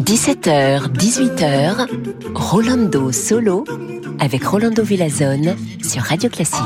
17h, 0.00 0.88
18h, 0.94 1.86
Rolando 2.34 3.12
Solo 3.12 3.64
avec 4.18 4.44
Rolando 4.44 4.82
Villazone 4.82 5.54
sur 5.80 6.02
Radio 6.02 6.28
Classique. 6.28 6.58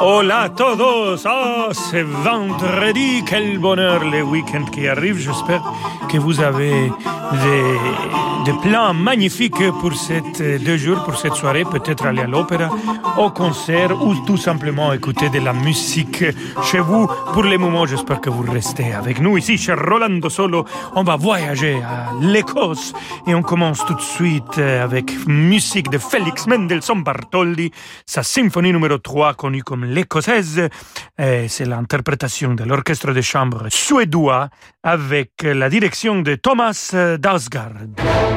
Hola 0.00 0.40
a 0.40 0.48
todos! 0.50 1.24
Ah, 1.24 1.68
c'est 1.72 2.02
vendredi! 2.02 3.24
Quel 3.26 3.58
bonheur 3.58 4.04
le 4.04 4.22
week-end 4.22 4.66
qui 4.66 4.86
arrive! 4.86 5.16
J'espère 5.18 5.62
que 6.10 6.18
vous 6.18 6.40
avez 6.40 6.92
des, 7.32 8.25
des, 8.46 8.52
plans 8.62 8.94
magnifiques 8.94 9.70
pour 9.80 9.94
ces 9.94 10.20
deux 10.58 10.76
jours, 10.76 11.02
pour 11.04 11.16
cette 11.16 11.34
soirée. 11.34 11.64
Peut-être 11.64 12.06
aller 12.06 12.22
à 12.22 12.26
l'opéra, 12.26 12.70
au 13.18 13.30
concert 13.30 13.90
ou 14.02 14.14
tout 14.26 14.36
simplement 14.36 14.92
écouter 14.92 15.28
de 15.30 15.40
la 15.40 15.52
musique 15.52 16.24
chez 16.62 16.78
vous. 16.78 17.08
Pour 17.32 17.42
le 17.42 17.58
moment, 17.58 17.86
j'espère 17.86 18.20
que 18.20 18.30
vous 18.30 18.50
restez 18.50 18.92
avec 18.92 19.20
nous 19.20 19.36
ici 19.36 19.58
chez 19.58 19.74
Rolando 19.74 20.28
Solo. 20.28 20.64
On 20.94 21.02
va 21.02 21.16
voyager 21.16 21.76
à 21.82 22.12
l'Écosse 22.20 22.92
et 23.26 23.34
on 23.34 23.42
commence 23.42 23.84
tout 23.84 23.94
de 23.94 24.00
suite 24.00 24.58
avec 24.58 25.26
musique 25.26 25.90
de 25.90 25.98
Félix 25.98 26.46
Mendelssohn 26.46 27.02
Bartholdi, 27.02 27.70
sa 28.06 28.22
symphonie 28.22 28.72
numéro 28.72 28.98
3 28.98 29.34
connue 29.34 29.62
comme 29.62 29.84
l'écossaise. 29.84 30.68
C'est 31.18 31.66
l'interprétation 31.66 32.54
de 32.54 32.64
l'orchestre 32.64 33.12
de 33.12 33.20
chambre 33.20 33.66
suédois 33.70 34.48
avec 34.82 35.32
la 35.42 35.68
direction 35.68 36.22
de 36.22 36.34
Thomas 36.36 36.94
Dausgaard. 37.18 38.35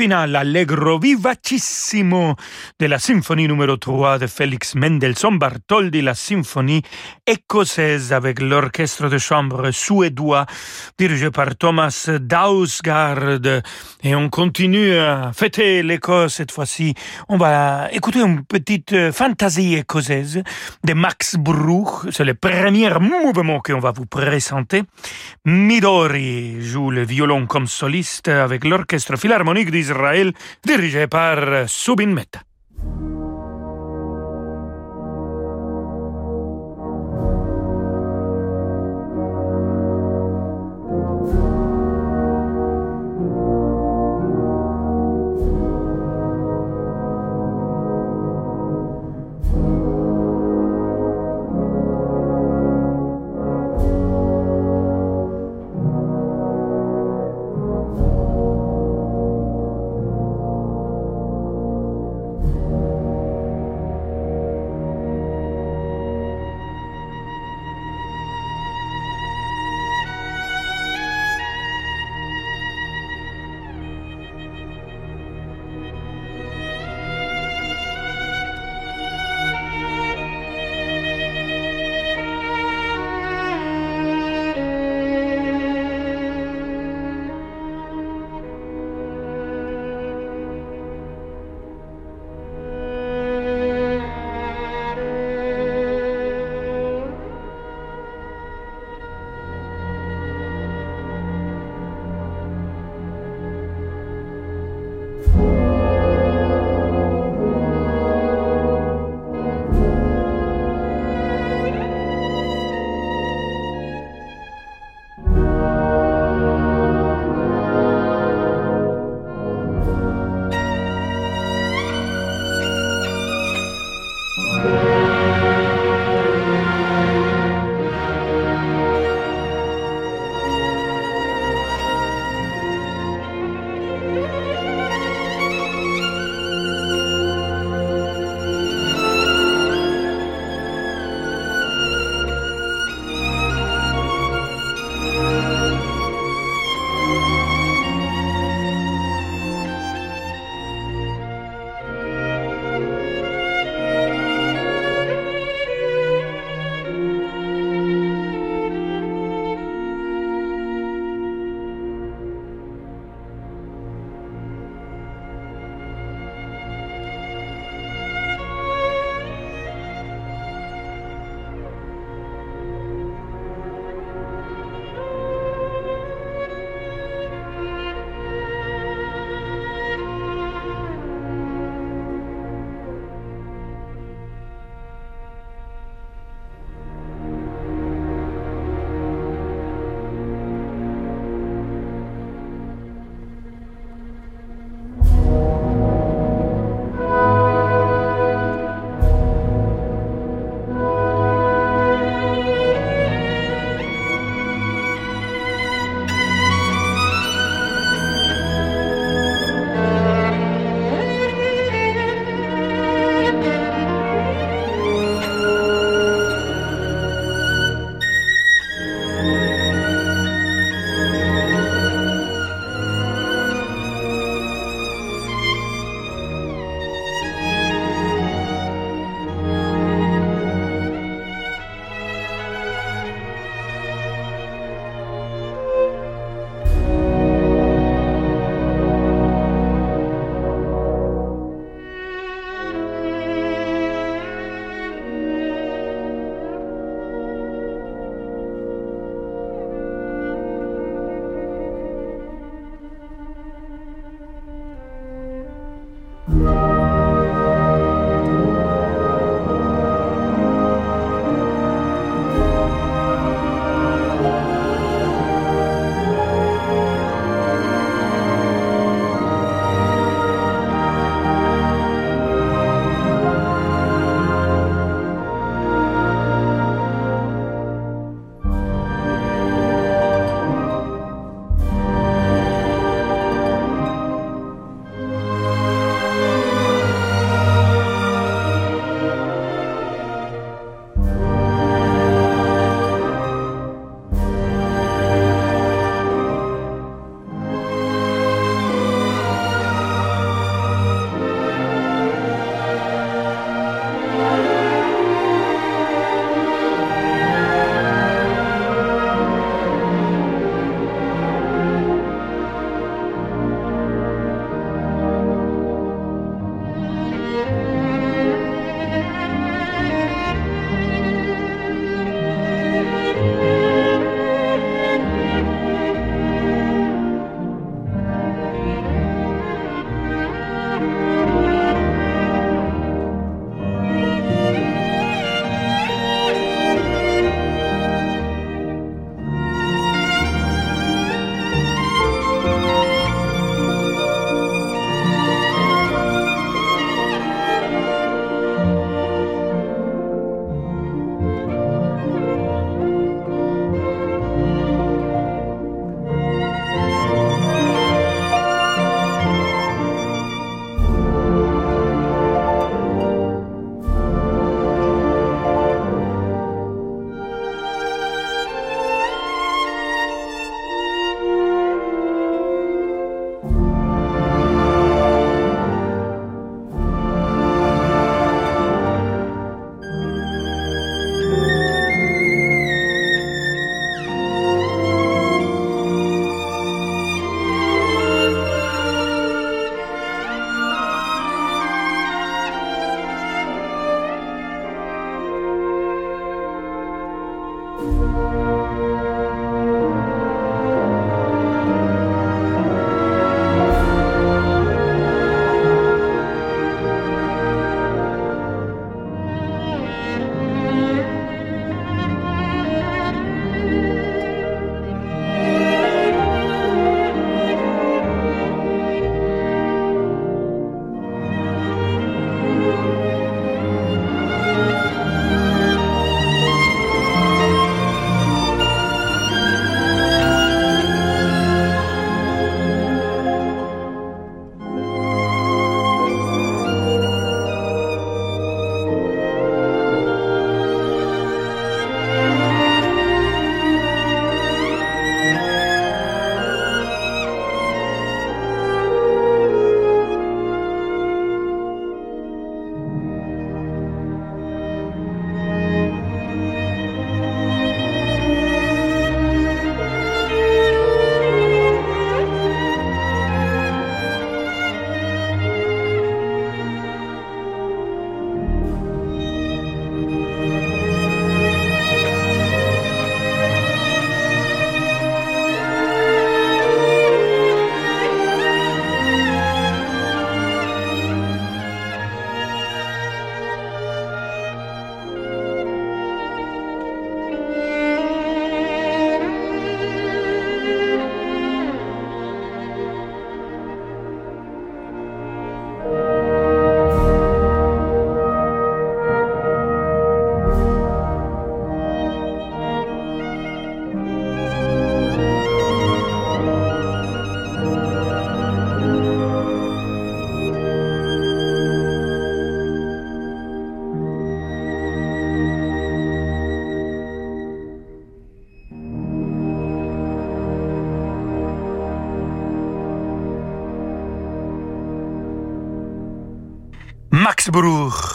Final 0.00 0.34
allegro 0.34 0.98
vivacissimo 0.98 2.34
de 2.78 2.88
la 2.88 2.98
symphonie 2.98 3.46
numéro 3.46 3.76
3 3.76 4.18
de 4.18 4.28
Félix 4.28 4.74
Mendelssohn 4.74 5.36
Bartholdi, 5.38 6.00
la 6.00 6.14
symphonie 6.14 6.82
écossaise 7.26 8.10
avec 8.10 8.40
l'orchestre 8.40 9.10
de 9.10 9.18
chambre 9.18 9.70
suédois 9.72 10.46
dirigé 10.96 11.30
par 11.30 11.54
Thomas 11.54 12.08
Dausgaard. 12.18 13.40
Et 14.02 14.14
on 14.14 14.30
continue 14.30 14.94
à 14.94 15.32
fêter 15.34 15.82
l'Écosse 15.82 16.36
cette 16.36 16.50
fois-ci. 16.50 16.94
On 17.28 17.36
va 17.36 17.88
écouter 17.92 18.20
une 18.20 18.42
petite 18.46 19.12
fantaisie 19.12 19.74
écossaise 19.74 20.42
de 20.82 20.94
Max 20.94 21.36
Bruch. 21.36 22.08
C'est 22.10 22.24
le 22.24 22.32
premier 22.32 22.90
mouvement 23.00 23.60
qu'on 23.60 23.80
va 23.80 23.92
vous 23.92 24.06
présenter. 24.06 24.82
Midori 25.44 26.62
joue 26.62 26.90
le 26.90 27.04
violon 27.04 27.46
comme 27.46 27.66
soliste 27.66 28.28
avec 28.28 28.64
l'orchestre 28.64 29.18
philharmonique 29.18 29.70
d'Israël 29.90 30.00
Israël, 30.00 30.32
dirigé 30.64 31.06
par 31.06 31.68
Subin 31.68 32.06
Mehta. 32.14 32.40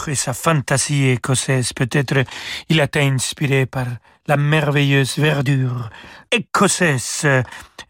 Et 0.06 0.14
sa 0.14 0.32
fantaisie 0.32 1.08
écossaise, 1.08 1.72
peut-être 1.72 2.22
il 2.68 2.80
a 2.80 2.84
été 2.84 3.00
inspiré 3.00 3.66
par 3.66 3.86
la 4.28 4.36
merveilleuse 4.36 5.18
verdure 5.18 5.90
écossaise. 6.30 7.26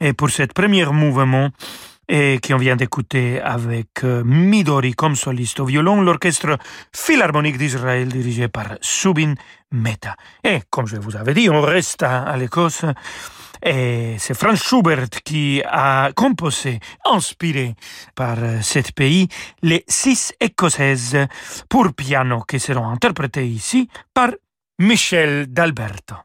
Et 0.01 0.14
pour 0.14 0.31
ce 0.31 0.44
premier 0.44 0.87
mouvement, 0.87 1.51
et 2.09 2.38
qui 2.40 2.55
on 2.55 2.59
vient 2.59 2.77
d'écouter 2.77 3.40
avec 3.40 4.05
euh, 4.05 4.22
Midori 4.25 4.94
comme 4.94 5.16
soliste 5.16 5.61
au 5.61 5.64
violon, 5.64 6.01
l'orchestre 6.01 6.57
philharmonique 6.92 7.59
d'Israël 7.59 8.09
dirigé 8.09 8.49
par 8.49 8.79
Subin 8.81 9.35
Meta. 9.72 10.14
Et 10.44 10.61
comme 10.70 10.87
je 10.87 10.96
vous 10.96 11.16
avais 11.16 11.35
dit, 11.35 11.48
on 11.50 11.61
reste 11.61 12.02
à, 12.02 12.37
l'Écosse. 12.37 12.85
Et 13.62 14.16
c'est 14.18 14.35
Franz 14.35 14.62
Schubert 14.62 15.09
qui 15.24 15.62
a 15.64 16.11
composé, 16.14 16.79
inspiré 17.05 17.74
par 18.14 18.37
euh, 18.38 18.61
cet 18.61 18.92
pays, 18.92 19.29
les 19.62 19.85
six 19.88 20.35
écossaises 20.40 21.26
pour 21.68 21.92
piano 21.94 22.42
qui 22.42 22.61
seront 22.61 22.88
interprétées 22.88 23.48
ici 23.48 23.88
par 24.12 24.31
Michel 24.79 25.46
D'Alberto. 25.46 26.16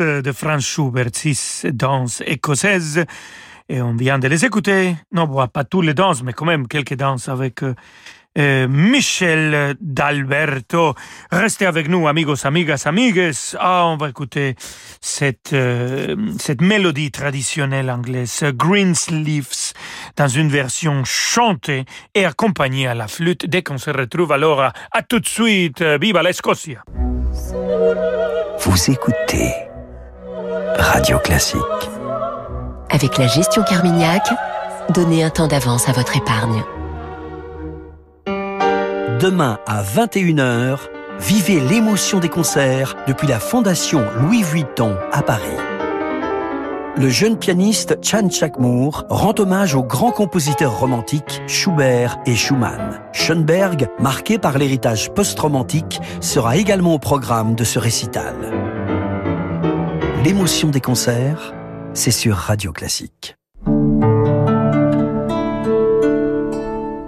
De 0.00 0.32
Franz 0.32 0.64
Schubert, 0.64 1.10
six 1.12 1.66
danses 1.70 2.22
écossaises, 2.26 3.04
et 3.68 3.80
on 3.80 3.94
vient 3.94 4.18
de 4.18 4.26
les 4.26 4.44
écouter. 4.44 4.96
Non, 5.12 5.28
pas 5.46 5.64
tous 5.64 5.82
les 5.82 5.94
danses, 5.94 6.22
mais 6.22 6.32
quand 6.32 6.44
même 6.44 6.66
quelques 6.66 6.94
danses 6.96 7.28
avec 7.28 7.62
euh, 7.62 7.74
euh, 8.36 8.66
Michel 8.68 9.76
D'Alberto. 9.80 10.94
Restez 11.30 11.66
avec 11.66 11.88
nous, 11.88 12.08
amigos, 12.08 12.46
amigas, 12.46 12.82
amigues. 12.86 13.30
Ah, 13.58 13.84
on 13.86 13.96
va 13.96 14.08
écouter 14.08 14.56
cette, 15.00 15.52
euh, 15.52 16.16
cette 16.38 16.62
mélodie 16.62 17.12
traditionnelle 17.12 17.90
anglaise, 17.90 18.44
Greensleeves, 18.54 19.72
dans 20.16 20.28
une 20.28 20.48
version 20.48 21.04
chantée 21.04 21.84
et 22.14 22.24
accompagnée 22.24 22.88
à 22.88 22.94
la 22.94 23.06
flûte. 23.06 23.46
Dès 23.46 23.62
qu'on 23.62 23.78
se 23.78 23.90
retrouve 23.90 24.32
alors, 24.32 24.62
à, 24.62 24.72
à 24.90 25.02
tout 25.02 25.20
de 25.20 25.28
suite. 25.28 25.82
Viva 25.82 26.22
la 26.22 26.32
Scotia! 26.32 26.82
Vous 28.58 28.90
écoutez 28.90 29.69
Radio 30.80 31.18
Classique. 31.18 31.60
Avec 32.88 33.18
la 33.18 33.26
gestion 33.26 33.62
Carmignac, 33.62 34.26
donnez 34.94 35.22
un 35.22 35.28
temps 35.28 35.46
d'avance 35.46 35.88
à 35.90 35.92
votre 35.92 36.16
épargne. 36.16 36.64
Demain 39.20 39.58
à 39.66 39.82
21h, 39.82 40.78
vivez 41.20 41.60
l'émotion 41.60 42.18
des 42.18 42.30
concerts 42.30 42.96
depuis 43.06 43.28
la 43.28 43.38
Fondation 43.38 44.06
Louis 44.22 44.42
Vuitton 44.42 44.96
à 45.12 45.22
Paris. 45.22 45.44
Le 46.96 47.10
jeune 47.10 47.36
pianiste 47.36 47.98
Chan 48.02 48.30
Chakmour 48.30 49.04
rend 49.10 49.34
hommage 49.38 49.74
aux 49.74 49.84
grands 49.84 50.12
compositeurs 50.12 50.78
romantiques 50.78 51.42
Schubert 51.46 52.18
et 52.24 52.34
Schumann. 52.34 53.00
Schoenberg, 53.12 53.88
marqué 53.98 54.38
par 54.38 54.56
l'héritage 54.56 55.10
post-romantique, 55.12 56.00
sera 56.20 56.56
également 56.56 56.94
au 56.94 56.98
programme 56.98 57.54
de 57.54 57.64
ce 57.64 57.78
récital. 57.78 58.79
L'émotion 60.22 60.68
des 60.68 60.82
concerts, 60.82 61.54
c'est 61.94 62.10
sur 62.10 62.36
Radio 62.36 62.72
Classique. 62.72 63.36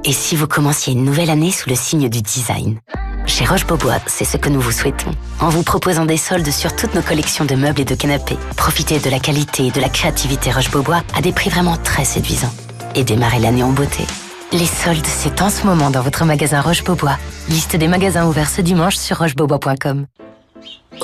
Et 0.03 0.13
si 0.13 0.35
vous 0.35 0.47
commenciez 0.47 0.95
une 0.95 1.05
nouvelle 1.05 1.29
année 1.29 1.51
sous 1.51 1.69
le 1.69 1.75
signe 1.75 2.09
du 2.09 2.23
design? 2.23 2.81
Chez 3.27 3.45
Roche-Beaubois, 3.45 3.99
c'est 4.07 4.25
ce 4.25 4.39
que 4.39 4.49
nous 4.49 4.63
vous 4.63 4.73
souhaitons. 4.73 5.11
En 5.41 5.51
vous 5.51 5.63
proposant 5.63 6.07
des 6.07 6.17
soldes 6.17 6.51
sur 6.51 6.75
toutes 6.75 6.95
nos 6.95 7.03
collections 7.03 7.45
de 7.45 7.55
meubles 7.55 7.83
et 7.83 7.85
de 7.85 7.95
canapés, 7.95 8.39
profitez 8.57 8.99
de 8.99 9.11
la 9.11 9.19
qualité 9.19 9.67
et 9.67 9.71
de 9.71 9.81
la 9.83 9.91
créativité 9.91 10.51
Roche-Beaubois 10.51 11.03
à 11.15 11.21
des 11.21 11.33
prix 11.33 11.51
vraiment 11.51 11.77
très 11.77 12.07
séduisants. 12.07 12.55
Et 12.95 13.05
démarrez 13.05 13.41
l'année 13.41 13.63
en 13.63 13.73
beauté. 13.73 14.05
Les 14.53 14.65
soldes, 14.65 15.05
c'est 15.07 15.43
en 15.43 15.51
ce 15.51 15.67
moment 15.67 15.91
dans 15.91 16.01
votre 16.01 16.25
magasin 16.25 16.63
Roche-Beaubois. 16.63 17.19
Liste 17.51 17.77
des 17.77 17.89
magasins 17.89 18.27
ouverts 18.27 18.49
ce 18.49 18.63
dimanche 18.63 18.97
sur 18.97 19.19
rochebeaubois.com. 19.19 20.07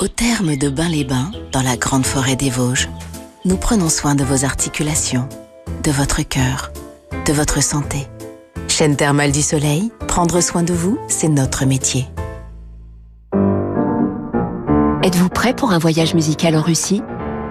Au 0.01 0.07
terme 0.07 0.55
de 0.55 0.69
Bain-les-Bains, 0.69 1.31
dans 1.51 1.61
la 1.61 1.75
grande 1.75 2.05
forêt 2.05 2.37
des 2.37 2.49
Vosges, 2.49 2.87
nous 3.43 3.57
prenons 3.57 3.89
soin 3.89 4.15
de 4.15 4.23
vos 4.23 4.45
articulations, 4.45 5.27
de 5.83 5.91
votre 5.91 6.21
cœur, 6.21 6.71
de 7.25 7.33
votre 7.33 7.61
santé. 7.61 8.07
Chaîne 8.69 8.95
thermale 8.95 9.33
du 9.33 9.41
soleil, 9.41 9.91
prendre 10.07 10.39
soin 10.39 10.63
de 10.63 10.71
vous, 10.71 10.97
c'est 11.09 11.27
notre 11.27 11.65
métier. 11.65 12.07
Êtes-vous 15.03 15.27
prêt 15.27 15.53
pour 15.53 15.71
un 15.71 15.79
voyage 15.79 16.13
musical 16.13 16.55
en 16.55 16.61
Russie? 16.61 17.01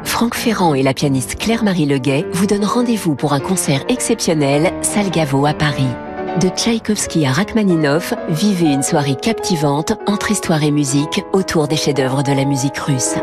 Franck 0.02 0.34
Ferrand 0.34 0.72
et 0.72 0.82
la 0.82 0.94
pianiste 0.94 1.36
Claire-Marie 1.36 1.84
Leguet 1.84 2.24
vous 2.32 2.46
donnent 2.46 2.64
rendez-vous 2.64 3.14
pour 3.14 3.34
un 3.34 3.40
concert 3.40 3.84
exceptionnel 3.90 4.72
Salgavo 4.80 5.44
à 5.44 5.52
Paris. 5.52 5.88
De 6.36 6.48
Tchaïkovski 6.48 7.26
à 7.26 7.32
Rachmaninov, 7.32 8.14
vivez 8.28 8.72
une 8.72 8.84
soirée 8.84 9.16
captivante 9.16 9.94
entre 10.06 10.30
histoire 10.30 10.62
et 10.62 10.70
musique 10.70 11.24
autour 11.32 11.66
des 11.66 11.74
chefs-d'œuvre 11.74 12.22
de 12.22 12.30
la 12.30 12.44
musique 12.44 12.78
russe. 12.78 13.16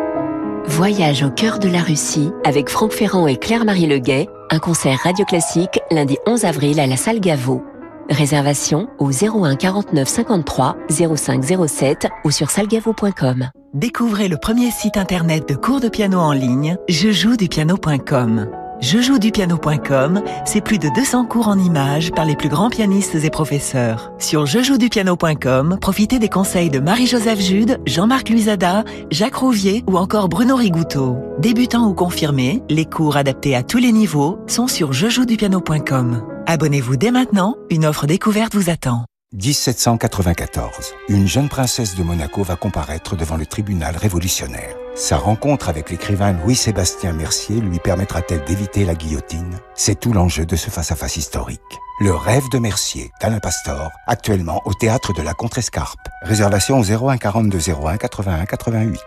Voyage 0.65 1.24
au 1.24 1.30
cœur 1.30 1.60
de 1.60 1.70
la 1.70 1.80
Russie 1.80 2.32
avec 2.44 2.68
Franck 2.68 2.91
Ferrand 2.91 3.28
et 3.28 3.38
Claire-Marie 3.38 3.86
Leguet, 3.86 4.28
un 4.50 4.60
concert 4.60 5.00
radio 5.02 5.24
classique 5.24 5.80
lundi 5.91 6.18
11 6.28 6.44
avril 6.44 6.78
à 6.82 6.88
la 6.88 6.98
salle 6.98 7.22
Gaveau. 7.22 7.63
Réservation 8.10 8.89
au 9.00 9.12
01 9.12 9.56
49 9.56 10.10
53 10.10 10.76
05 10.89 11.68
07 11.68 12.08
ou 12.26 12.32
sur 12.32 12.50
salgavo.com. 12.50 13.50
Découvrez 13.74 14.28
le 14.28 14.38
premier 14.38 14.72
site 14.72 14.98
internet 14.98 15.48
de 15.48 15.56
cours 15.56 15.80
de 15.80 15.88
piano 15.88 16.20
en 16.20 16.34
ligne, 16.34 16.76
je 16.89 17.12
joue 17.12 17.38
du 17.38 17.48
piano.com. 17.48 18.64
Jejoudupiano.com, 18.82 20.22
c'est 20.46 20.62
plus 20.62 20.78
de 20.78 20.90
200 20.94 21.26
cours 21.26 21.48
en 21.48 21.58
images 21.58 22.12
par 22.12 22.26
les 22.26 22.36
plus 22.36 22.50
grands 22.50 22.70
pianistes 22.70 23.16
et 23.16 23.30
professeurs. 23.30 24.12
Sur 24.20 24.46
jejoudupiano.com, 24.46 25.78
profitez 25.80 26.20
des 26.20 26.30
conseils 26.30 26.70
de 26.70 26.80
Marie-Joseph 26.80 27.40
Jude, 27.40 27.80
Jean-Marc 27.86 28.30
Luisada, 28.30 28.84
Jacques 29.12 29.36
Rouvier 29.36 29.84
ou 29.88 29.98
encore 29.98 30.30
Bruno 30.30 30.56
Rigouteau. 30.56 31.18
Débutants 31.40 31.88
ou 31.88 31.94
confirmés, 31.94 32.62
les 32.70 32.86
cours 32.86 33.18
adaptés 33.18 33.56
à 33.56 33.64
tous 33.64 33.78
les 33.78 33.92
niveaux 33.92 34.40
sont 34.48 34.68
sur 34.68 34.94
jejoudupiano.com. 34.94 36.24
Abonnez-vous 36.46 36.98
dès 36.98 37.12
maintenant, 37.12 37.56
une 37.70 37.86
offre 37.86 38.06
découverte 38.06 38.56
vous 38.56 38.70
attend. 38.70 39.06
1794. 39.34 40.94
Une 41.10 41.28
jeune 41.28 41.50
princesse 41.50 41.96
de 41.96 42.04
Monaco 42.04 42.44
va 42.44 42.56
comparaître 42.56 43.16
devant 43.16 43.38
le 43.38 43.46
tribunal 43.46 43.98
révolutionnaire. 43.98 44.76
Sa 44.96 45.18
rencontre 45.18 45.68
avec 45.68 45.90
l'écrivain 45.90 46.32
Louis-Sébastien 46.32 47.12
Mercier 47.12 47.60
lui 47.60 47.80
permettra-t-elle 47.80 48.46
d'éviter 48.46 48.86
la 48.86 48.96
guillotine? 48.96 49.60
C'est 49.74 50.00
tout 50.00 50.14
l'enjeu 50.14 50.46
de 50.46 50.56
ce 50.56 50.70
face-à-face 50.70 51.18
historique. 51.18 51.60
Le 52.00 52.16
rêve 52.16 52.48
de 52.50 52.60
Mercier, 52.60 53.12
d'Alain 53.20 53.40
Pastor, 53.40 53.92
actuellement 54.08 54.62
au 54.64 54.74
théâtre 54.74 55.12
de 55.12 55.22
la 55.22 55.34
Contrescarpe. 55.34 56.00
Réservation 56.22 56.80
au 56.80 57.10
01 57.10 57.18
42 57.18 57.60
01 57.72 57.98
81 57.98 58.46
88. 58.46 59.02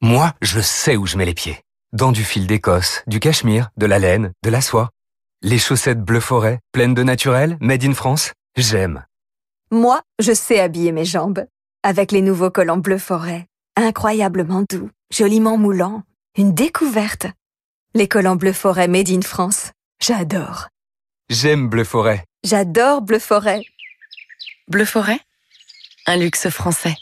Moi, 0.00 0.32
je 0.42 0.60
sais 0.60 0.96
où 0.96 1.06
je 1.06 1.16
mets 1.16 1.24
les 1.24 1.34
pieds. 1.34 1.60
Dans 1.92 2.10
du 2.10 2.24
fil 2.24 2.48
d'Écosse, 2.48 3.04
du 3.06 3.20
cachemire, 3.20 3.70
de 3.76 3.86
la 3.86 4.00
laine, 4.00 4.32
de 4.42 4.50
la 4.50 4.60
soie. 4.60 4.90
Les 5.42 5.58
chaussettes 5.58 6.02
bleu 6.02 6.18
forêt, 6.18 6.58
pleines 6.72 6.94
de 6.94 7.04
naturel, 7.04 7.56
made 7.60 7.84
in 7.84 7.94
France, 7.94 8.32
j'aime. 8.56 9.04
Moi, 9.70 10.00
je 10.18 10.32
sais 10.32 10.58
habiller 10.58 10.90
mes 10.90 11.04
jambes. 11.04 11.46
Avec 11.84 12.12
les 12.12 12.22
nouveaux 12.22 12.50
collants 12.50 12.76
bleu 12.76 12.98
forêt. 12.98 13.48
Incroyablement 13.74 14.64
doux, 14.70 14.88
joliment 15.12 15.56
moulants. 15.56 16.04
Une 16.38 16.54
découverte. 16.54 17.26
Les 17.94 18.06
collants 18.06 18.36
bleu 18.36 18.52
forêt 18.52 18.86
made 18.86 19.10
in 19.10 19.22
France. 19.22 19.72
J'adore. 20.00 20.68
J'aime 21.28 21.68
bleu 21.68 21.82
forêt. 21.82 22.24
J'adore 22.44 23.02
bleu 23.02 23.18
forêt. 23.18 23.64
Bleu 24.68 24.84
forêt? 24.84 25.18
Un 26.06 26.18
luxe 26.18 26.48
français. 26.50 26.94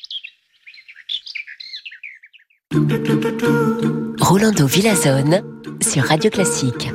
Rolando 4.18 4.66
Villazone 4.66 5.42
sur 5.82 6.04
Radio 6.04 6.30
Classique. 6.30 6.88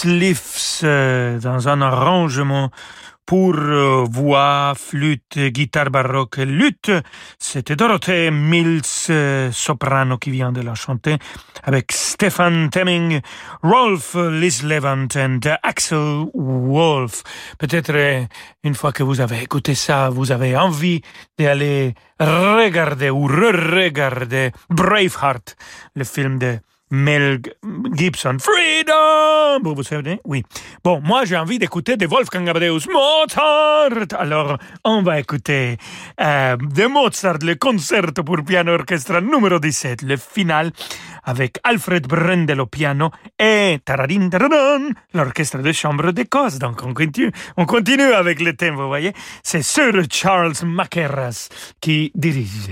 Greensleeves 0.00 0.80
euh, 0.84 1.38
dans 1.40 1.68
un 1.68 1.82
arrangement 1.82 2.70
pour 3.26 3.54
euh, 3.54 4.04
voix, 4.10 4.72
flûte, 4.74 5.38
guitare 5.38 5.90
baroque, 5.90 6.38
lutte. 6.38 6.90
C'était 7.38 7.76
Dorothée 7.76 8.30
Mills, 8.30 8.80
euh, 9.10 9.52
soprano, 9.52 10.16
qui 10.18 10.30
vient 10.30 10.52
de 10.52 10.62
la 10.62 10.74
chanter, 10.74 11.16
avec 11.64 11.92
Stefan 11.92 12.70
Temming, 12.70 13.20
Rolf 13.62 14.16
Lislevant 14.16 15.06
et 15.14 15.50
Axel 15.62 16.26
Wolf. 16.34 17.22
Peut-être 17.58 18.26
une 18.64 18.74
fois 18.74 18.92
que 18.92 19.02
vous 19.02 19.20
avez 19.20 19.42
écouté 19.42 19.74
ça, 19.74 20.08
vous 20.08 20.32
avez 20.32 20.56
envie 20.56 21.02
d'aller 21.38 21.94
regarder 22.18 23.10
ou 23.10 23.26
re-regarder 23.26 24.50
Braveheart, 24.70 25.56
le 25.94 26.04
film 26.04 26.38
de 26.38 26.58
Mel 26.90 27.40
Gibson. 27.94 28.36
Freedom! 28.40 29.60
Vous 29.62 29.74
vous 29.74 29.82
souvenez? 29.82 30.20
Oui. 30.24 30.42
Bon, 30.82 31.00
moi, 31.00 31.24
j'ai 31.24 31.36
envie 31.36 31.58
d'écouter 31.58 31.96
de 31.96 32.06
Wolfgang 32.06 32.48
Amadeus 32.48 32.86
Mozart. 32.90 34.18
Alors, 34.18 34.58
on 34.84 35.02
va 35.02 35.20
écouter 35.20 35.76
euh, 36.20 36.56
de 36.56 36.86
Mozart, 36.86 37.38
le 37.42 37.54
concerto 37.54 38.24
pour 38.24 38.44
piano 38.44 38.72
orchestre 38.72 39.20
numéro 39.20 39.58
17, 39.58 40.02
le 40.02 40.16
final 40.16 40.72
avec 41.24 41.58
Alfred 41.64 42.06
Brendel 42.06 42.60
au 42.60 42.66
piano 42.66 43.10
et 43.38 43.78
l'orchestre 45.14 45.58
de 45.58 45.72
chambre 45.72 46.10
d'Écosse. 46.12 46.58
Donc, 46.58 46.82
on 46.84 46.94
continue, 46.94 47.30
on 47.56 47.66
continue 47.66 48.12
avec 48.12 48.40
le 48.40 48.54
thème, 48.54 48.74
vous 48.74 48.88
voyez? 48.88 49.12
C'est 49.42 49.62
Sir 49.62 49.92
Charles 50.10 50.54
Mackerras 50.64 51.48
qui 51.80 52.10
dirige. 52.14 52.70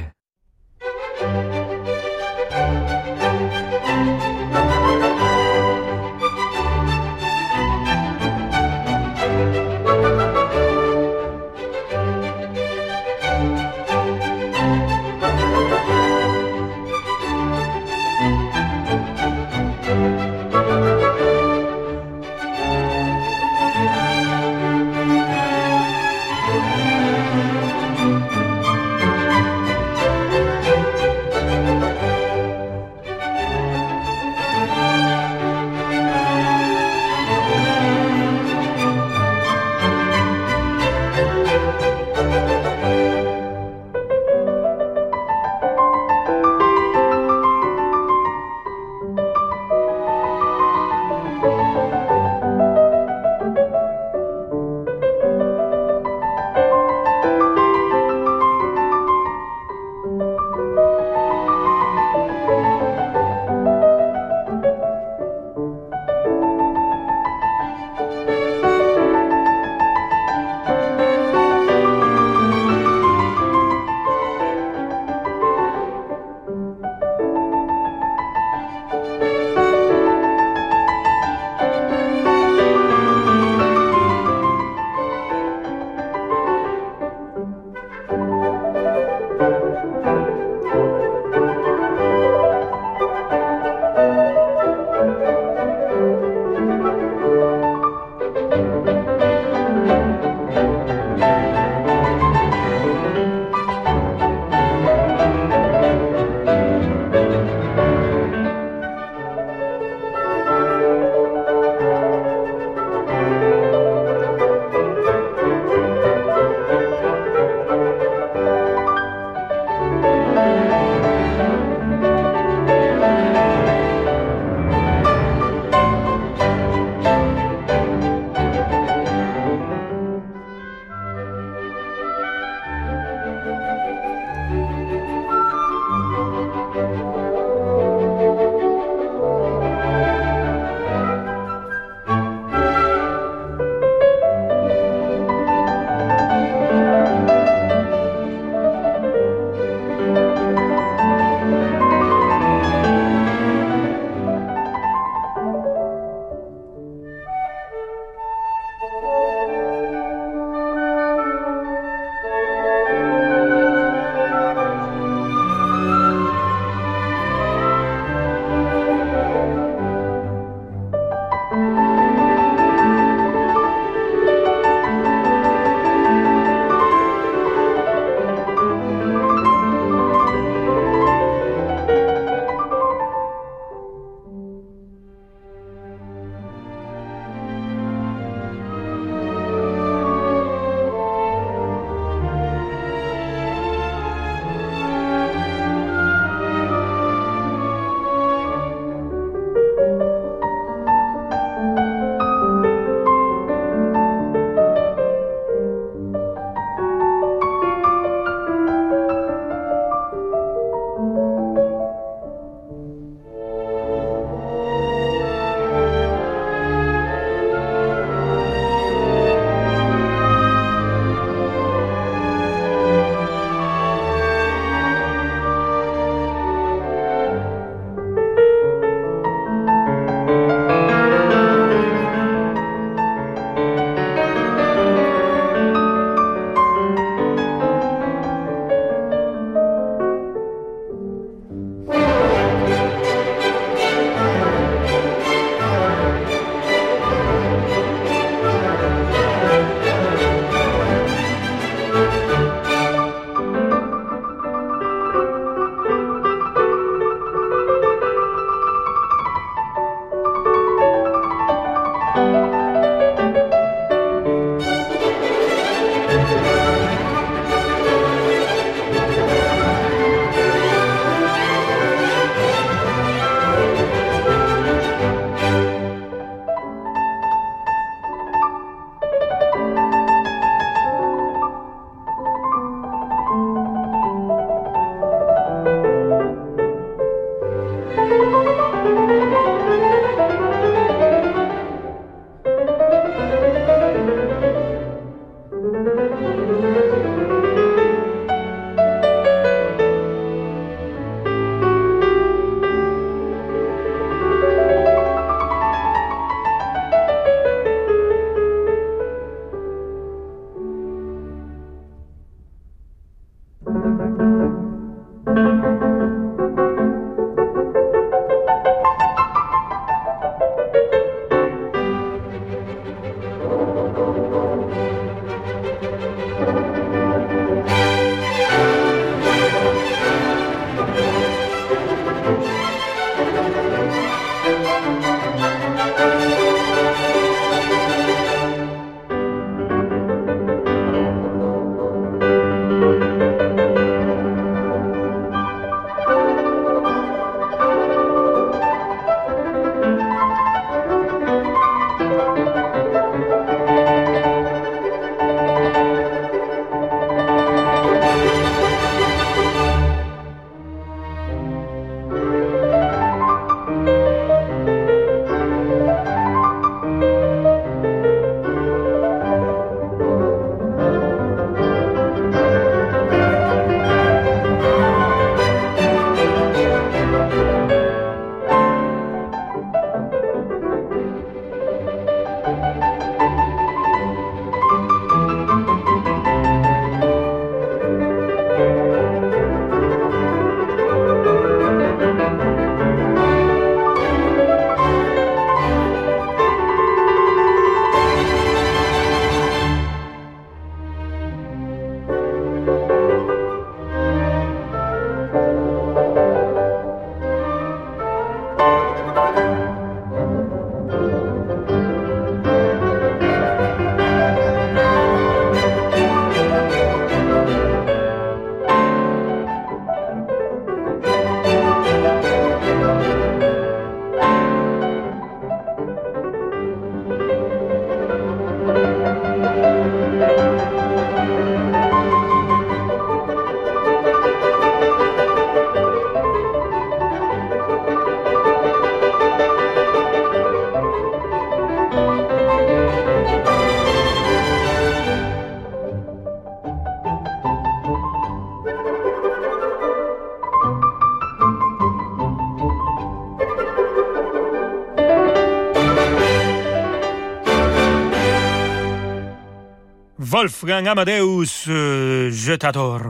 Wolfgang 460.38 460.86
Amadeus, 460.86 461.64
euh, 461.66 462.30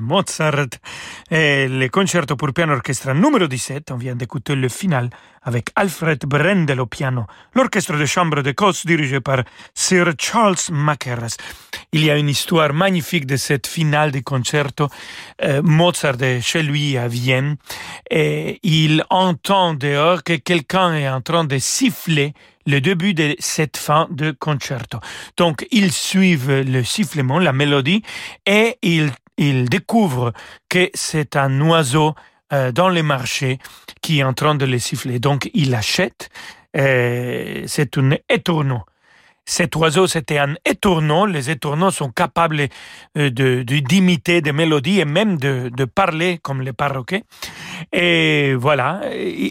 Mozart, 0.00 0.80
et 1.30 1.68
le 1.68 1.88
concerto 1.88 2.36
pour 2.36 2.52
piano 2.52 2.74
orchestre 2.74 3.12
numéro 3.12 3.46
17. 3.46 3.90
On 3.90 3.96
vient 3.96 4.16
d'écouter 4.16 4.54
le 4.54 4.68
final 4.68 5.10
avec 5.42 5.70
Alfred 5.76 6.18
Brendel 6.26 6.80
au 6.80 6.86
piano, 6.86 7.26
l'orchestre 7.54 7.96
de 7.96 8.06
chambre 8.06 8.42
d'Écosse 8.42 8.84
dirigé 8.86 9.20
par 9.20 9.42
Sir 9.74 10.12
Charles 10.18 10.56
Mackerras. 10.70 11.36
Il 11.92 12.04
y 12.04 12.10
a 12.10 12.16
une 12.16 12.28
histoire 12.28 12.72
magnifique 12.72 13.26
de 13.26 13.36
cette 13.36 13.66
finale 13.66 14.10
du 14.10 14.22
concerto. 14.22 14.88
Euh, 15.42 15.62
Mozart 15.62 16.22
est 16.22 16.40
chez 16.40 16.62
lui 16.62 16.96
à 16.96 17.08
Vienne 17.08 17.56
et 18.10 18.58
il 18.62 19.04
entend 19.10 19.74
dehors 19.74 20.22
que 20.22 20.34
quelqu'un 20.34 20.94
est 20.94 21.08
en 21.08 21.20
train 21.20 21.44
de 21.44 21.58
siffler 21.58 22.34
le 22.66 22.80
début 22.80 23.14
de 23.14 23.34
cette 23.38 23.78
fin 23.78 24.06
de 24.10 24.30
concerto. 24.30 24.98
Donc, 25.38 25.66
ils 25.70 25.92
suivent 25.92 26.60
le 26.60 26.84
sifflement, 26.84 27.38
la 27.38 27.54
mélodie, 27.54 28.02
et 28.44 28.76
ils, 28.82 29.10
ils 29.39 29.68
découvrent 29.68 30.32
que 30.68 30.91
c'est 30.95 31.36
un 31.36 31.61
oiseau 31.62 32.14
euh, 32.53 32.72
dans 32.72 32.89
les 32.89 33.03
marchés 33.03 33.59
qui 34.03 34.20
est 34.20 34.24
en 34.24 34.34
train 34.34 34.55
de 34.55 34.64
les 34.64 34.78
siffler. 34.78 35.18
Donc, 35.18 35.51
il 35.55 35.74
achète. 35.74 36.30
Euh, 36.76 37.64
c'est 37.66 37.97
un 37.99 38.12
étourneau. 38.28 38.82
Cet 39.45 39.76
oiseau, 39.76 40.07
c'était 40.07 40.39
un 40.39 40.55
étourneau. 40.66 41.24
Les 41.24 41.51
étourneaux 41.51 41.91
sont 41.91 42.11
capables 42.11 42.68
euh, 43.16 43.30
de, 43.30 43.62
d'imiter 43.62 44.43
des 44.43 44.53
mélodies 44.53 45.01
et 45.01 45.07
même 45.07 45.39
de, 45.39 45.70
de 45.74 45.84
parler 45.86 46.39
comme 46.43 46.61
les 46.61 46.74
perroquets. 46.74 47.24
Et 47.92 48.54
voilà, 48.54 49.00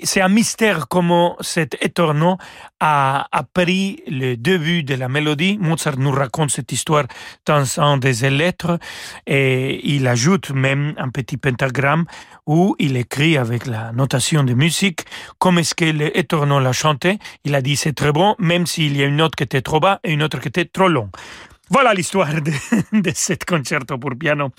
c'est 0.03 0.21
un 0.21 0.30
mystère 0.30 0.88
comment 0.88 1.36
cet 1.41 1.78
étourneau 1.82 2.38
a 2.80 3.28
appris 3.32 4.03
le 4.07 4.36
début 4.36 4.84
de 4.84 4.95
la 4.95 5.07
mélodie. 5.07 5.57
Mozart 5.59 5.97
nous 5.97 6.11
raconte 6.11 6.51
cette 6.51 6.71
histoire 6.71 7.05
dans 7.45 7.80
un 7.80 7.97
des 7.97 8.30
lettres 8.30 8.80
et 9.25 9.80
il 9.95 10.07
ajoute 10.07 10.51
même 10.51 10.93
un 10.97 11.09
petit 11.09 11.38
pentagramme 11.38 12.05
où 12.45 12.75
il 12.80 12.95
écrit 12.97 13.38
avec 13.38 13.65
la 13.65 13.91
notation 13.91 14.43
de 14.43 14.53
musique 14.53 15.01
comment 15.39 15.59
est-ce 15.59 15.75
que 15.75 15.86
l'étourneau 15.86 16.59
l'a 16.59 16.73
chanté. 16.73 17.19
Il 17.43 17.55
a 17.55 17.61
dit 17.61 17.75
c'est 17.75 17.93
très 17.93 18.11
bon, 18.11 18.36
même 18.39 18.65
s'il 18.65 18.95
y 18.95 19.03
a 19.03 19.05
une 19.05 19.17
note 19.17 19.36
qui 19.36 19.43
était 19.43 19.61
trop 19.61 19.80
bas 19.80 19.99
et 20.03 20.13
une 20.13 20.23
autre 20.23 20.39
qui 20.39 20.47
était 20.47 20.65
trop 20.65 20.88
longue. 20.88 21.09
Voilà 21.69 21.93
l'histoire 21.93 22.34
de, 22.41 22.51
de 23.01 23.11
cet 23.13 23.43
concerto 23.43 23.97
pour 23.97 24.11
piano 24.17 24.51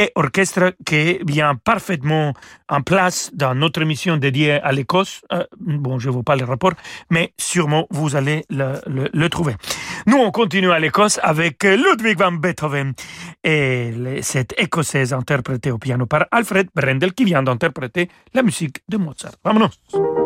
et 0.00 0.10
orchestre 0.14 0.72
qui 0.86 1.18
vient 1.26 1.54
parfaitement 1.54 2.32
en 2.68 2.80
place 2.80 3.30
dans 3.34 3.54
notre 3.54 3.82
émission 3.82 4.16
dédiée 4.16 4.54
à 4.54 4.72
l'Écosse. 4.72 5.20
Euh, 5.30 5.44
bon, 5.58 5.98
je 5.98 6.08
ne 6.08 6.14
vous 6.14 6.22
pas 6.22 6.36
le 6.36 6.44
rapport, 6.44 6.72
mais 7.10 7.34
sûrement 7.36 7.86
vous 7.90 8.16
allez 8.16 8.44
le, 8.48 8.80
le, 8.86 9.10
le 9.12 9.28
trouver. 9.28 9.54
Nous, 10.06 10.16
on 10.16 10.30
continue 10.30 10.72
à 10.72 10.78
l'Écosse 10.80 11.20
avec 11.22 11.62
Ludwig 11.62 12.18
van 12.18 12.32
Beethoven 12.32 12.94
et 13.44 13.92
cette 14.22 14.54
écossaise 14.58 15.12
interprétée 15.12 15.70
au 15.70 15.78
piano 15.78 16.06
par 16.06 16.24
Alfred 16.30 16.68
Brendel 16.74 17.12
qui 17.12 17.24
vient 17.24 17.42
d'interpréter 17.42 18.08
la 18.32 18.42
musique 18.42 18.78
de 18.88 18.96
Mozart. 18.96 19.32
Vamonos! 19.44 20.19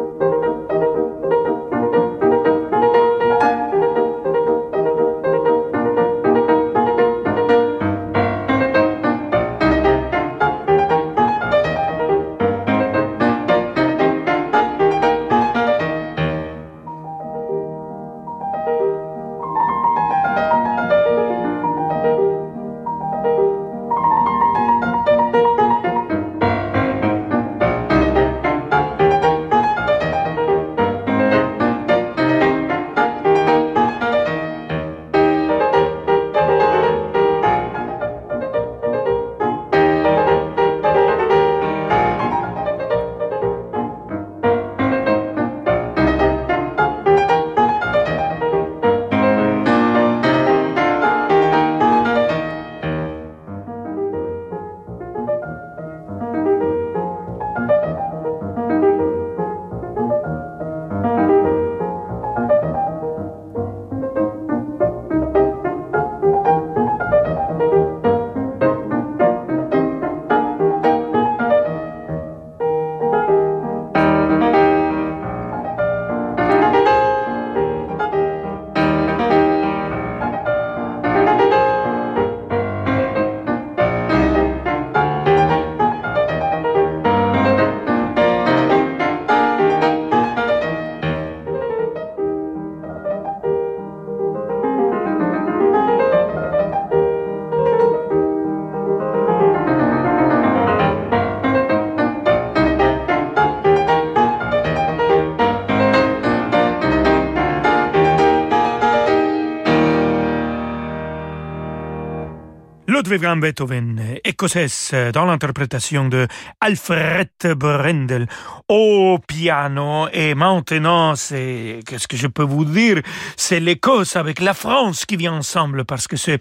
Van 113.16 113.36
Beethoven, 113.36 114.18
écossaise, 114.24 114.94
dans 115.12 115.24
l'interprétation 115.24 116.08
de 116.08 116.26
Alfred 116.60 117.28
Brendel 117.56 118.26
au 118.68 119.18
piano. 119.26 120.08
Et 120.12 120.34
maintenant, 120.34 121.14
c'est, 121.14 121.80
qu'est-ce 121.86 122.08
que 122.08 122.16
je 122.16 122.26
peux 122.26 122.42
vous 122.42 122.64
dire? 122.64 123.00
C'est 123.36 123.60
l'Écosse 123.60 124.16
avec 124.16 124.40
la 124.40 124.54
France 124.54 125.04
qui 125.04 125.16
vient 125.16 125.34
ensemble 125.34 125.84
parce 125.84 126.08
que 126.08 126.16
c'est 126.16 126.40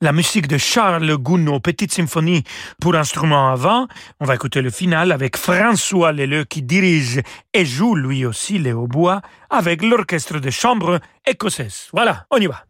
la 0.00 0.12
musique 0.12 0.46
de 0.48 0.58
Charles 0.58 1.16
Gounod, 1.16 1.62
Petite 1.62 1.92
symphonie 1.92 2.44
pour 2.80 2.94
instruments 2.94 3.50
avant. 3.50 3.88
On 4.20 4.24
va 4.24 4.34
écouter 4.34 4.62
le 4.62 4.70
final 4.70 5.12
avec 5.12 5.36
François 5.36 6.12
Leleu 6.12 6.44
qui 6.44 6.62
dirige 6.62 7.20
et 7.52 7.64
joue 7.64 7.94
lui 7.94 8.24
aussi 8.24 8.58
les 8.58 8.72
hautbois 8.72 9.20
avec 9.50 9.82
l'orchestre 9.82 10.38
de 10.38 10.50
chambre 10.50 11.00
écossaise. 11.26 11.88
Voilà, 11.92 12.26
on 12.30 12.38
y 12.38 12.46
va. 12.46 12.64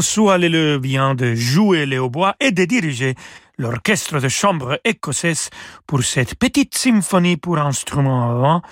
François 0.00 0.38
Leleu 0.38 0.78
vient 0.78 1.14
de 1.14 1.34
jouer 1.34 1.84
les 1.84 1.98
hautbois 1.98 2.34
et 2.40 2.52
de 2.52 2.64
diriger 2.64 3.14
l'orchestre 3.58 4.18
de 4.18 4.28
chambre 4.30 4.80
écossaise 4.82 5.50
pour 5.86 6.02
cette 6.02 6.36
petite 6.36 6.74
symphonie 6.74 7.36
pour 7.36 7.58
instruments 7.58 8.30
avant 8.30 8.62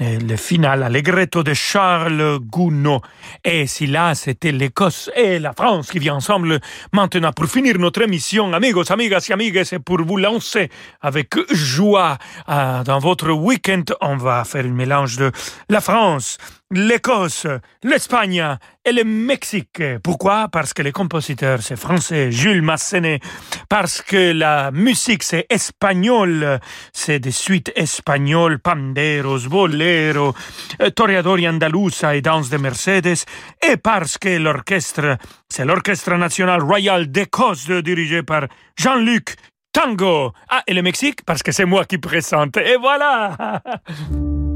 et 0.00 0.18
le 0.18 0.36
final 0.36 0.82
allegretto 0.82 1.42
de 1.42 1.52
Charles 1.52 2.38
Gounod. 2.40 3.02
Et 3.44 3.66
si 3.66 3.86
là, 3.86 4.14
c'était 4.14 4.52
l'Écosse 4.52 5.10
et 5.14 5.38
la 5.38 5.52
France 5.52 5.90
qui 5.90 5.98
vient 5.98 6.14
ensemble, 6.14 6.58
maintenant, 6.94 7.32
pour 7.32 7.44
finir 7.44 7.78
notre 7.78 8.00
émission, 8.00 8.50
amigos, 8.54 8.90
amigas 8.90 9.26
et 9.28 9.34
amigues, 9.34 9.62
c'est 9.64 9.80
pour 9.80 10.02
vous 10.02 10.16
lancer 10.16 10.70
avec 11.02 11.34
joie 11.52 12.16
euh, 12.48 12.82
dans 12.84 13.00
votre 13.00 13.30
week-end. 13.32 13.84
On 14.00 14.16
va 14.16 14.44
faire 14.44 14.64
un 14.64 14.70
mélange 14.72 15.18
de 15.18 15.30
la 15.68 15.82
France, 15.82 16.38
l'Écosse, 16.70 17.46
l'Espagne 17.82 18.56
et 18.84 18.92
le 18.92 19.04
Mexique. 19.04 19.82
Pourquoi? 20.02 20.48
Parce 20.48 20.72
que 20.72 20.82
les 20.82 20.92
compositeurs, 20.92 21.62
c'est 21.62 21.76
français, 21.76 22.30
Jules 22.30 22.62
Massenet. 22.62 23.20
Parce 23.68 24.02
que 24.02 24.32
la 24.32 24.70
musique, 24.70 25.22
c'est 25.22 25.46
espagnol. 25.50 26.60
C'est 26.92 27.18
des 27.18 27.32
suites 27.32 27.72
espagnoles, 27.74 28.58
panderos, 28.58 29.48
bolero, 29.48 30.34
euh, 30.80 30.90
toreadori 30.90 31.48
andalusa 31.48 32.14
et 32.14 32.22
danse 32.22 32.50
de 32.50 32.56
Mercedes. 32.56 33.24
Et 33.68 33.76
parce 33.76 34.18
que 34.18 34.38
l'orchestre, 34.38 35.18
c'est 35.48 35.64
l'Orchestre 35.64 36.14
national 36.14 36.62
royal 36.62 37.10
d'Écosse 37.10 37.68
dirigé 37.70 38.22
par 38.22 38.46
Jean-Luc 38.76 39.34
Tango. 39.72 40.32
Ah, 40.48 40.62
et 40.66 40.74
le 40.74 40.82
Mexique? 40.82 41.24
Parce 41.24 41.42
que 41.42 41.52
c'est 41.52 41.64
moi 41.64 41.84
qui 41.84 41.98
présente. 41.98 42.56
Et 42.56 42.76
voilà 42.76 43.60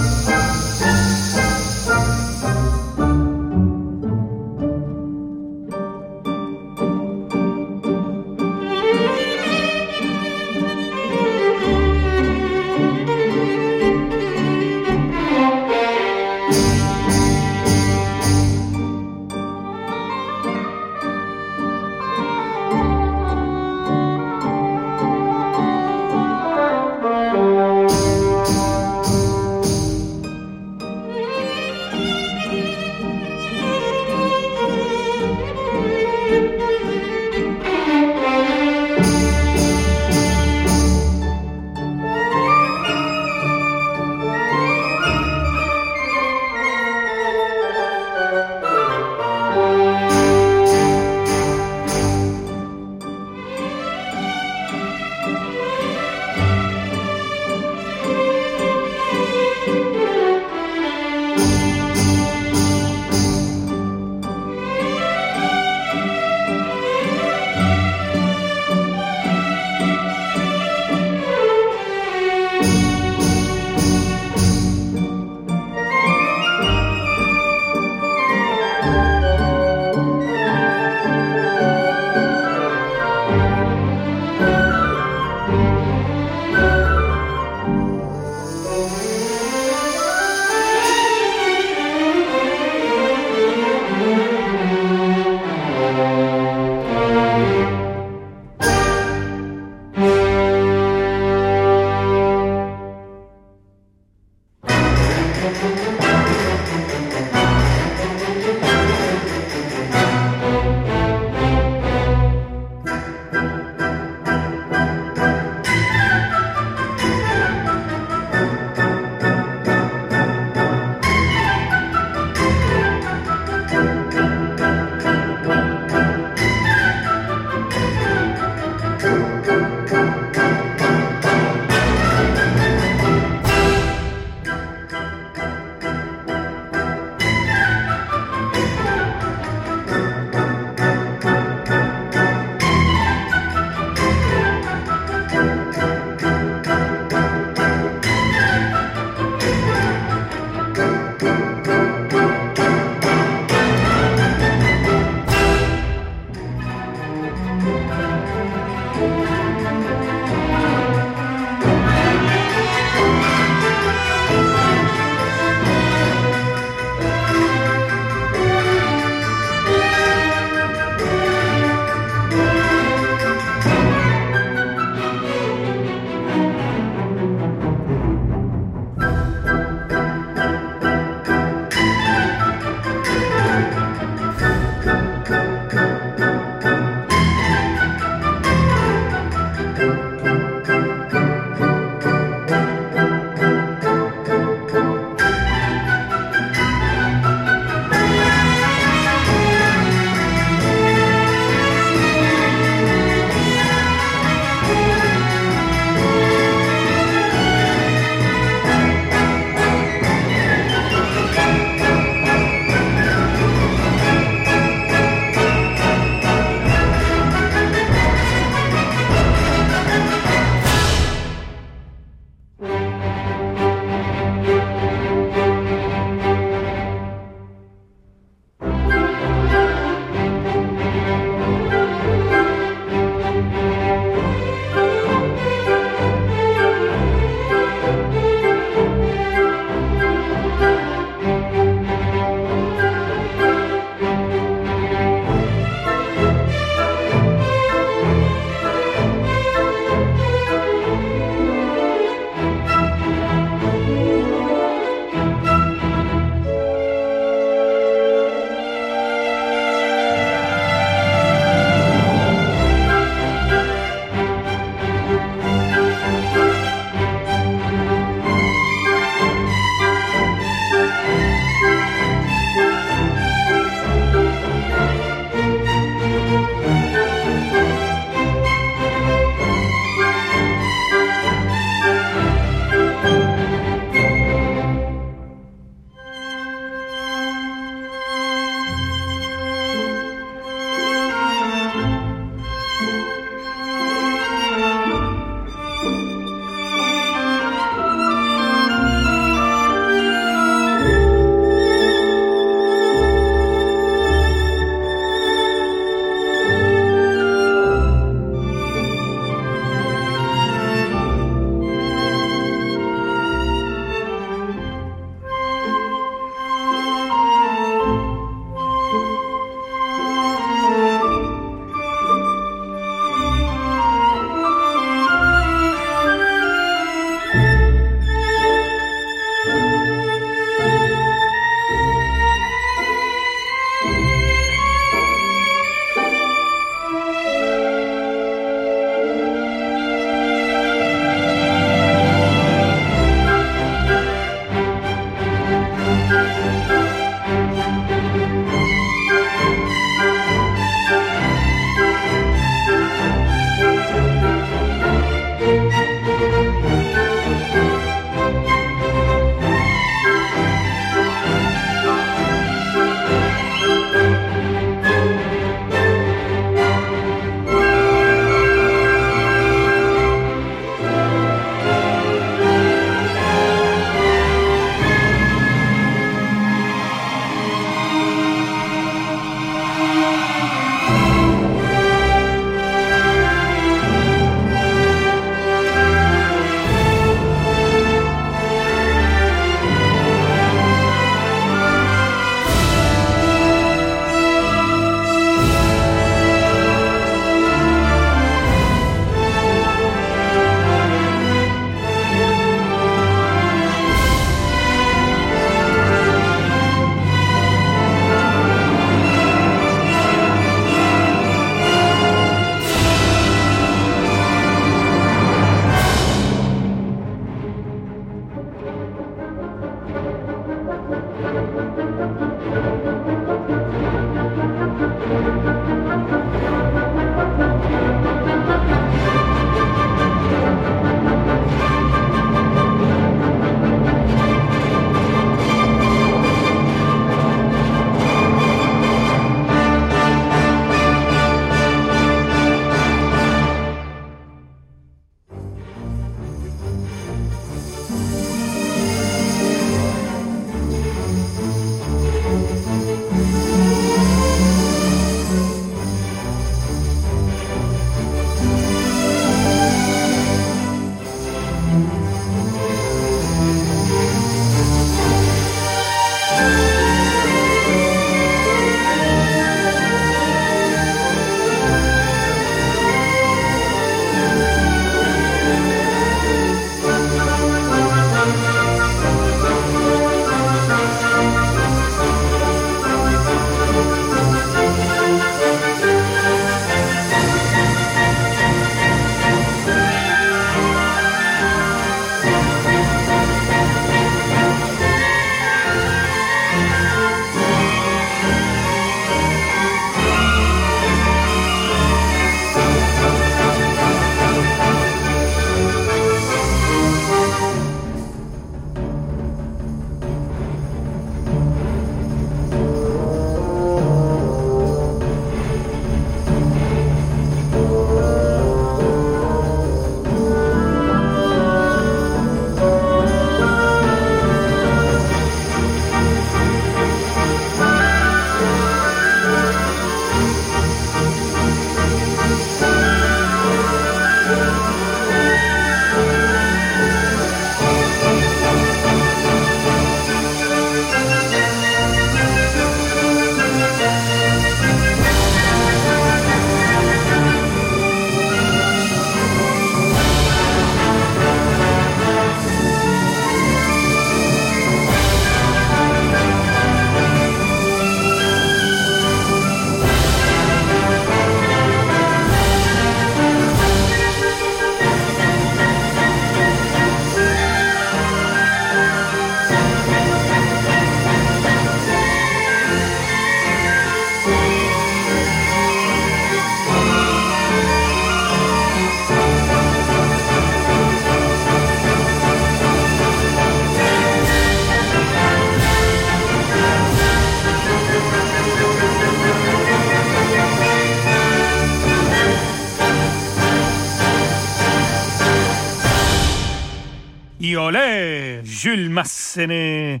Jules 598.62 598.88
Massenet. 598.90 600.00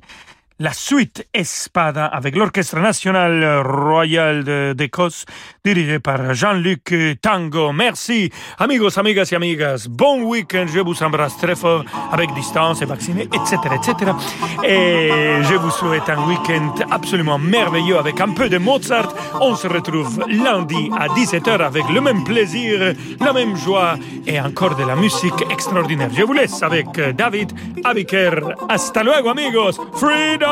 La 0.62 0.72
suite 0.72 1.26
Espada 1.34 2.06
avec 2.06 2.36
l'Orchestre 2.36 2.78
national 2.78 3.62
royal 3.66 4.74
d'Écosse, 4.76 5.24
dirigé 5.64 5.98
par 5.98 6.34
Jean-Luc 6.34 6.94
Tango. 7.20 7.72
Merci, 7.72 8.30
amigos, 8.60 8.96
amigas 8.96 9.28
et 9.32 9.34
amigas. 9.34 9.88
Bon 9.90 10.22
week-end, 10.22 10.66
je 10.72 10.78
vous 10.78 11.02
embrasse 11.02 11.36
très 11.36 11.56
fort, 11.56 11.84
avec 12.12 12.32
distance 12.34 12.80
et 12.80 12.84
vacciné, 12.84 13.22
etc., 13.22 13.56
etc. 13.74 14.12
Et 14.62 15.10
je 15.42 15.54
vous 15.56 15.72
souhaite 15.72 16.08
un 16.08 16.28
week-end 16.28 16.72
absolument 16.92 17.40
merveilleux 17.40 17.98
avec 17.98 18.20
un 18.20 18.32
peu 18.32 18.48
de 18.48 18.58
Mozart. 18.58 19.12
On 19.40 19.56
se 19.56 19.66
retrouve 19.66 20.24
lundi 20.28 20.90
à 20.96 21.08
17h 21.08 21.60
avec 21.60 21.88
le 21.88 22.00
même 22.00 22.22
plaisir, 22.22 22.94
la 23.18 23.32
même 23.32 23.56
joie 23.56 23.96
et 24.28 24.40
encore 24.40 24.76
de 24.76 24.84
la 24.84 24.94
musique 24.94 25.42
extraordinaire. 25.50 26.10
Je 26.16 26.22
vous 26.22 26.34
laisse 26.34 26.62
avec 26.62 26.86
David 27.16 27.50
Abiker. 27.82 28.54
Hasta 28.68 29.02
luego, 29.02 29.30
amigos. 29.30 29.80
Freedom! 29.94 30.51